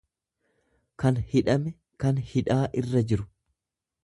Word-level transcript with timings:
kan 1.03 1.19
hidhame, 1.33 1.75
kan 2.05 2.23
hidhaa 2.31 2.65
irra 2.83 3.05
jiru. 3.13 3.29